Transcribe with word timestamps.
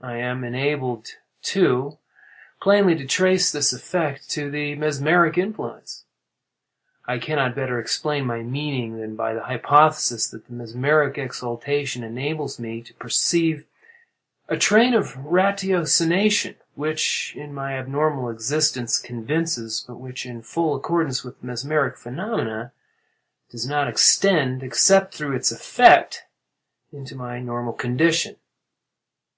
I 0.00 0.16
am 0.16 0.42
enabled, 0.42 1.08
too, 1.42 1.98
plainly 2.62 2.94
to 2.96 3.04
trace 3.04 3.52
this 3.52 3.74
effect 3.74 4.30
to 4.30 4.50
the 4.50 4.74
mesmeric 4.74 5.36
influence. 5.36 6.06
I 7.06 7.18
cannot 7.18 7.54
better 7.54 7.78
explain 7.78 8.24
my 8.24 8.40
meaning 8.42 8.98
than 8.98 9.16
by 9.16 9.34
the 9.34 9.42
hypothesis 9.42 10.26
that 10.28 10.46
the 10.46 10.54
mesmeric 10.54 11.18
exaltation 11.18 12.02
enables 12.02 12.58
me 12.58 12.80
to 12.80 12.94
perceive 12.94 13.66
a 14.48 14.56
train 14.56 14.94
of 14.94 15.14
ratiocination 15.26 16.56
which, 16.74 17.34
in 17.36 17.52
my 17.52 17.74
abnormal 17.78 18.30
existence, 18.30 18.98
convinces, 18.98 19.84
but 19.86 19.96
which, 19.96 20.24
in 20.24 20.40
full 20.40 20.74
accordance 20.74 21.22
with 21.22 21.38
the 21.38 21.46
mesmeric 21.46 21.98
phenomena, 21.98 22.72
does 23.50 23.68
not 23.68 23.88
extend, 23.88 24.62
except 24.62 25.14
through 25.14 25.36
its 25.36 25.52
effect, 25.52 26.24
into 26.92 27.14
my 27.14 27.38
normal 27.38 27.74
condition. 27.74 28.36